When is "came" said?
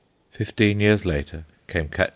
1.67-1.89